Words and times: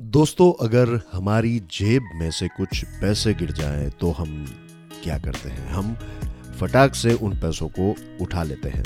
दोस्तों, 0.00 0.66
अगर 0.66 1.00
हमारी 1.12 1.58
जेब 1.60 2.04
में 2.14 2.30
से 2.30 2.48
कुछ 2.48 2.84
पैसे 2.84 3.34
गिर 3.34 3.52
जाएँ 3.52 3.90
तो 3.90 4.10
हम 4.10 4.46
क्या 5.02 5.18
करते 5.18 5.48
हैं? 5.48 5.68
हम 5.68 5.94
फटाक 6.60 6.94
से 6.94 7.14
उन 7.14 7.32
पैसों 7.34 7.68
को 7.68 7.94
उठा 8.20 8.42
लेते 8.42 8.68
हैं। 8.68 8.84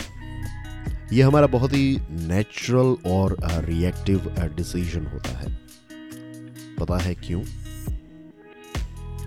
ये 1.13 1.23
हमारा 1.23 1.47
बहुत 1.47 1.73
ही 1.73 1.99
नेचुरल 2.11 3.11
और 3.11 3.37
रिएक्टिव 3.65 4.35
डिसीज़न 4.57 5.07
होता 5.07 5.39
है। 5.39 5.59
पता 6.81 6.99
है 6.99 7.15
क्यों? 7.15 7.43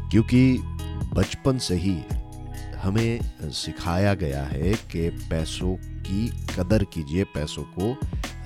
क्योंकि 0.10 0.58
बचपन 1.14 1.58
से 1.58 1.76
ही 1.76 1.98
हमें 2.76 3.20
सिखाया 3.44 4.14
गया 4.14 4.44
है 4.44 4.74
कि 4.74 5.10
पैसों 5.10 5.76
की 5.76 6.28
कदर 6.28 6.84
कीजिए, 6.84 7.24
पैसों 7.24 7.64
को 7.64 7.98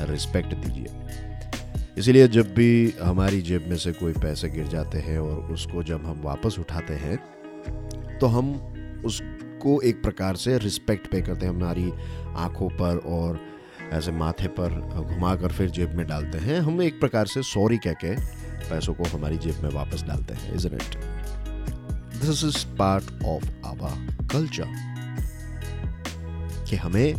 रिस्पेक्ट 0.02 0.54
दीजिए। 0.54 0.88
इसीलिए 1.98 2.28
जब 2.28 2.54
भी 2.54 2.94
हमारी 3.02 3.42
जेब 3.42 3.66
में 3.68 3.78
से 3.78 3.92
कोई 3.92 4.14
पैसे 4.14 4.50
गिर 4.50 4.68
जाते 4.68 4.98
हैं 4.98 5.20
और 5.20 5.52
उसको 5.52 5.84
जब 5.84 6.06
हम 6.06 6.22
वापस 6.22 6.60
उठाते 6.60 6.94
हैं 6.94 7.18
तो 8.20 8.28
हम 8.28 8.52
उसको 9.06 9.82
एक 9.82 10.02
प्रकार 10.04 10.36
से 10.36 10.58
रिस्पेक्ट 10.58 11.12
पे 11.12 11.22
करते 11.22 11.46
हैं, 11.46 11.54
हमारी 11.54 11.92
आँखों 12.36 12.70
पर 12.70 12.98
और 12.98 13.40
ऐसे 13.92 14.12
माथे 14.12 14.48
पर 14.48 14.70
घुमा 15.16 15.36
कर 15.36 15.52
फिर 15.52 15.70
जेब 15.70 15.94
में 15.94 16.08
डालते 16.08 16.38
हैं। 16.38 16.60
हम 16.60 16.82
एक 16.82 17.00
प्रकार 17.00 17.26
से 17.26 17.42
सॉरी 17.44 17.78
कह 17.78 17.94
के 17.94 18.16
पैसों 18.70 18.94
को 18.94 19.04
हमारी 19.04 19.38
जेब 19.38 19.64
में 19.64 19.70
वापस 19.70 20.04
डालते 20.04 20.34
हैं 20.34 20.56
is 20.56 20.68
it 20.68 20.96
this 22.22 22.44
is 22.44 22.66
part 22.76 23.24
of 23.26 23.50
our 23.66 24.18
culture 24.28 24.68
कि 26.70 26.76
हमें 26.76 27.16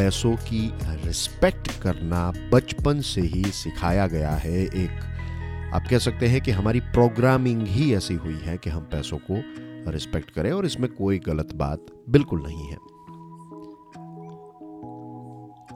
पैसों 0.00 0.36
की 0.36 0.72
रिस्पेक्ट 1.06 1.80
करना 1.80 2.32
बचपन 2.52 3.00
से 3.00 3.20
ही 3.20 3.42
सिखाया 3.44 4.06
गया 4.06 4.30
है 4.30 4.62
एक। 4.62 5.70
आप 5.74 5.82
कह 5.90 5.98
सकते 5.98 6.26
हैं 6.26 6.40
कि 6.40 6.50
हमारी 6.50 6.80
प्रोग्रामिंग 6.80 7.66
ही 7.66 7.94
ऐसी 7.94 8.14
हुई 8.14 8.36
है 8.36 8.58
कि 8.58 8.70
हम 8.70 8.82
पैसों 8.82 9.18
को 9.30 9.42
रिस्पेक्ट 9.90 10.30
करें 10.30 10.52
और 10.52 10.66
इसमें 10.66 10.92
कोई 10.92 11.18
गलत 11.18 11.52
बात 11.54 11.86
बिल्कुल 12.08 12.42
नहीं 12.42 12.68
है। 12.68 12.76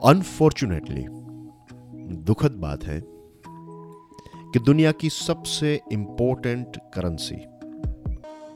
अनफॉर्चुनेटली 0.09 1.05
दुखद 2.23 2.51
बात 2.51 2.83
है 2.83 3.01
कि 4.51 4.59
दुनिया 4.59 4.91
की 4.91 5.09
सबसे 5.09 5.81
important 5.91 6.77
currency 6.93 7.35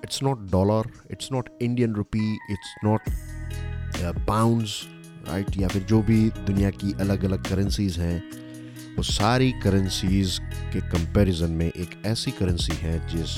it's 0.04 0.24
not 0.24 0.52
dollar 0.52 0.92
it's 1.12 1.32
not 1.32 1.50
Indian 1.62 1.94
rupee 1.94 2.34
it's 2.34 2.76
not 2.84 3.02
pounds 4.28 4.88
right 5.30 5.58
या 5.58 5.68
फिर 5.68 5.84
जो 5.84 6.02
भी 6.02 6.20
दुनिया 6.30 6.70
की 6.70 6.94
अलग 7.00 7.24
अलग 7.26 7.48
करेंसीज 7.50 8.00
हैं, 8.00 8.18
वो 8.98 9.04
सारी 9.04 9.52
करेंसीज 9.64 10.40
के 10.74 10.82
कंपैरिजन 10.90 11.52
में 11.52 11.66
एक 11.68 12.02
ऐसी 12.06 12.32
करेंसी 12.32 12.76
है 12.76 12.98
जिस, 13.08 13.36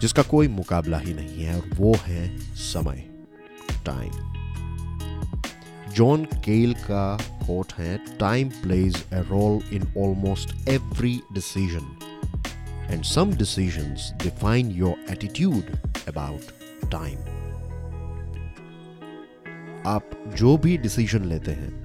जिसका 0.00 0.22
कोई 0.22 0.48
मुकाबला 0.48 0.98
ही 0.98 1.14
नहीं 1.14 1.44
है, 1.44 1.56
और 1.56 1.70
वो 1.74 1.94
है 2.06 2.26
समय 2.62 3.04
टाइम 3.86 4.30
जॉन 5.94 6.24
केल 6.44 6.74
का 6.74 7.16
कोट 7.46 7.72
है 7.78 7.96
time 8.20 8.48
plays 8.62 8.96
a 9.12 9.20
role 9.20 9.60
in 9.74 9.82
almost 9.98 10.68
every 10.68 11.20
decision 11.32 11.96
and 12.92 13.02
some 13.04 13.32
decisions 13.32 14.12
define 14.22 14.70
your 14.70 15.04
attitude 15.10 15.76
about 16.08 16.90
time 16.90 17.41
आप 19.86 20.10
जो 20.34 20.56
भी 20.56 20.78
डिसीज़न 20.78 21.24
लेते 21.24 21.50
हैं, 21.50 21.82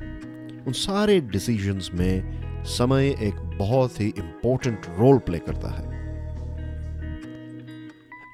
उन 0.66 0.74
सारे 0.74 1.22
डिसीजंस 1.22 1.90
में 1.94 2.38
समय 2.64 3.08
एक 3.08 3.36
बहुत 3.36 4.00
ही 4.00 4.08
इंपॉर्टेंट 4.08 4.82
रोल 4.90 5.18
प्ले 5.18 5.40
करता 5.40 5.70
है। 5.70 5.98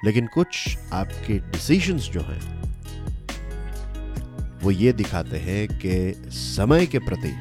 लेकिन 0.04 0.26
कुछ 0.26 0.78
आपके 0.92 1.38
डिसीजंस 1.38 2.02
जो 2.02 2.20
हैं, 2.20 2.62
वो 4.62 4.70
ये 4.70 4.92
दिखाते 4.92 5.36
हैं 5.36 5.68
कि 5.68 6.14
समय 6.30 6.86
के 6.86 6.98
प्रति 6.98 7.32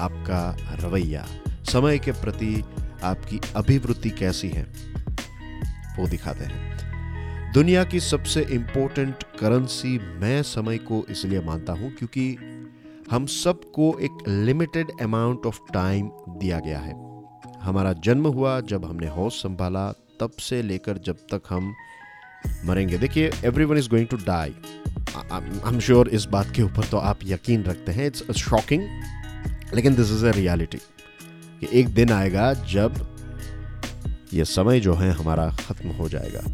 आपका 0.00 0.56
रवैया, 0.80 1.26
समय 1.48 1.98
के 1.98 2.12
प्रति 2.12 2.64
आपकी 3.02 3.40
अभिवृत्ति 3.56 4.10
कैसी 4.10 4.48
है, 4.48 4.66
वो 5.98 6.08
दिखाते 6.08 6.44
हैं। 6.44 6.91
दुनिया 7.54 7.82
की 7.84 7.98
सबसे 8.00 8.40
इंपॉर्टेंट 8.52 9.22
करेंसी 9.40 9.98
मैं 10.20 10.42
समय 10.42 10.78
को 10.80 11.04
इसलिए 11.10 11.40
मानता 11.40 11.72
हूँ 11.72 11.90
क्योंकि 11.94 12.24
हम 13.10 13.26
सबको 13.26 13.88
एक 14.02 14.22
लिमिटेड 14.28 14.90
अमाउंट 15.02 15.46
ऑफ़ 15.46 15.58
टाइम 15.72 16.08
दिया 16.38 16.58
गया 16.58 16.78
है। 16.78 16.94
हमारा 17.62 17.92
जन्म 18.04 18.26
हुआ 18.28 18.58
जब 18.62 18.84
हमने 18.84 19.08
होश 19.08 19.42
संभाला, 19.42 19.90
तब 20.20 20.30
से 20.40 20.62
लेकर 20.62 20.98
जब 20.98 21.16
तक 21.32 21.42
हम 21.48 21.72
मरेंगे। 22.66 22.98
देखिए 22.98 23.30
everyone 23.64 23.78
is 23.78 23.88
going 23.90 24.08
to 24.08 24.16
die 24.16 24.54
I 25.16 25.72
am 25.72 25.80
sure 25.80 26.08
इस 26.08 26.24
बात 26.28 26.54
के 26.56 26.62
ऊपर 26.62 26.88
तो 26.90 26.96
आप 26.96 27.18
यकीन 27.24 27.64
रखते 27.64 27.92
हैं 27.92 28.06
इट्स 28.06 28.32
शॉकिंग 28.38 28.88
लेकिन 29.74 29.94
दिस 29.94 30.12
इज़ 30.12 30.26
अ 30.26 30.30
रियलिटी 30.30 30.78
कि 31.60 31.78
एक 31.80 31.94
दिन 31.94 32.12
आएगा 32.12 32.52
जब 32.72 33.06
ये 34.32 34.44
समय 34.46 34.80
जो 34.80 34.94
है 34.94 35.12
हमारा 35.12 35.50
ख़त्म 35.60 35.88
हो 35.90 36.08
जाएगा। 36.08 36.44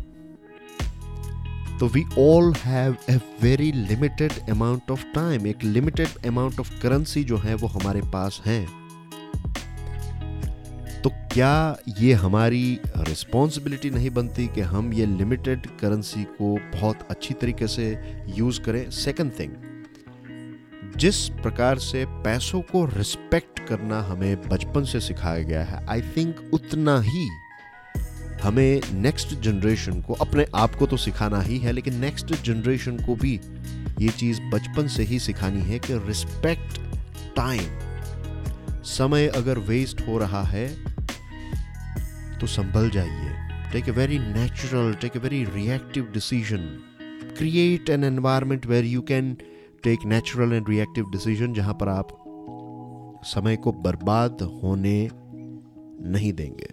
तो 1.80 1.86
we 1.86 2.04
all 2.18 2.52
have 2.54 2.96
a 3.10 3.20
very 3.42 3.72
limited 3.72 4.32
amount 4.50 4.90
of 4.90 5.04
time 5.04 5.46
एक 5.46 5.64
लिमिटेड 5.64 6.08
अमाउंट 6.26 6.60
ऑफ़ 6.60 6.82
करेंसी 6.82 7.24
जो 7.24 7.36
है 7.36 7.54
वो 7.54 7.66
हमारे 7.66 8.00
पास 8.00 8.42
है। 8.46 8.66
तो 11.02 11.10
क्या 11.10 11.76
ये 11.98 12.12
हमारी 12.12 12.80
रिस्पॉन्सिबिलिटी 12.96 13.90
नहीं 13.90 14.10
बनती 14.10 14.46
कि 14.46 14.60
हम 14.60 14.92
ये 14.92 15.06
लिमिटेड 15.06 15.66
करेंसी 15.66 16.24
को 16.24 16.58
बहुत 16.78 17.08
अच्छी 17.10 17.34
तरीके 17.34 17.66
से 17.66 18.02
यूज़ 18.28 18.60
करें? 18.60 18.90
सेकंड 18.90 19.32
थिंग 19.38 19.52
जिस 20.96 21.28
प्रकार 21.28 21.78
से 21.78 22.04
पैसों 22.08 22.60
को 22.60 22.84
रिस्पेक्ट 22.84 23.60
करना 23.60 24.00
हमें 24.00 24.48
बचपन 24.48 24.84
से 24.84 25.00
सिखाया 25.00 25.42
गया 25.42 25.64
है 25.64 25.86
आई 25.86 26.02
थिंक 26.02 26.50
उतना 26.54 27.00
ही 27.00 27.28
हमें 28.42 28.80
नेक्स्ट 28.94 29.34
जनरेशन 29.40 30.00
को, 30.00 30.12
अपने 30.14 30.46
आप 30.54 30.74
को 30.74 30.86
तो 30.86 30.96
सिखाना 30.96 31.40
ही 31.40 31.58
है, 31.58 31.72
लेकिन 31.72 31.94
नेक्स्ट 31.94 32.34
जनरेशन 32.44 32.96
को 32.96 33.14
भी 33.14 33.34
ये 34.00 34.08
चीज़ 34.10 34.40
बचपन 34.52 34.88
से 34.88 35.02
ही 35.02 35.18
सिखानी 35.18 35.60
है 35.60 35.78
कि 35.78 35.94
रिस्पेक्ट 36.06 36.80
टाइम 37.36 38.82
समय 38.88 39.26
अगर 39.26 39.58
वेस्ट 39.58 40.06
हो 40.08 40.18
रहा 40.18 40.42
है 40.42 40.68
तो 42.38 42.46
संभल 42.46 42.90
जाइए। 42.90 43.36
Take 43.72 43.88
a 43.88 43.92
very 43.92 44.18
natural 44.18 44.94
take 44.94 45.16
a 45.16 45.18
very 45.18 45.44
reactive 45.44 46.10
decision 46.14 46.68
create 47.38 47.90
an 47.90 48.04
environment 48.04 48.66
where 48.66 48.84
you 48.84 49.00
can 49.02 49.34
take 49.84 50.04
natural 50.06 50.52
and 50.52 50.68
reactive 50.68 51.10
decision 51.10 51.52
जहाँ 51.54 51.74
पर 51.74 51.88
आप 51.88 52.16
समय 53.26 53.56
को 53.56 53.72
बर्बाद 53.72 54.42
होने 54.62 55.10
नहीं 56.10 56.32
देंगे। 56.32 56.68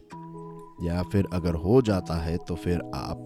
या 0.83 1.03
फिर 1.03 1.25
अगर 1.33 1.53
हो 1.53 1.81
जाता 1.81 2.21
है 2.23 2.37
तो 2.37 2.55
फिर 2.55 2.79
आप 2.95 3.25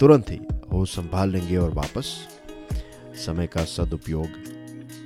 तुरंत 0.00 0.30
ही 0.30 0.40
होश 0.72 0.96
संभाल 0.96 1.30
लेंगे 1.30 1.56
और 1.56 1.74
वापस 1.74 2.04
समय 3.16 3.46
का 3.46 3.64
सदुपयोग 3.64 4.26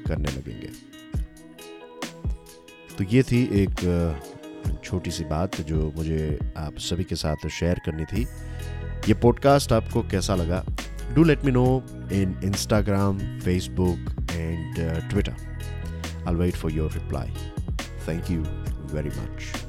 करने 0.06 0.28
लगेंगे। 0.28 0.70
तो 2.98 3.04
ये 3.04 3.22
थी 3.22 3.42
एक 3.52 3.74
छोटी 4.84 5.10
सी 5.10 5.24
बात 5.24 5.60
जो 5.60 5.92
मुझे 5.96 6.38
आप 6.56 6.78
सभी 6.78 7.04
के 7.04 7.14
साथ 7.14 7.48
शेयर 7.48 7.80
करनी 7.86 8.04
थी। 8.04 8.22
ये 9.08 9.14
पॉडकास्ट 9.14 9.72
आपको 9.72 10.02
कैसा 10.02 10.34
लगा? 10.34 10.64
Do 11.14 11.24
let 11.24 11.44
me 11.44 11.50
know 11.50 11.82
in 12.12 12.40
Instagram 12.44 13.18
Facebook 13.40 14.28
and 14.32 14.76
Twitter 15.10 15.36
I 16.28 16.34
wait 16.34 16.54
for 16.54 16.72
your 16.72 16.92
reply 16.92 17.34
thank 18.08 18.30
you 18.30 18.40
very 18.96 19.08
much 19.08 19.67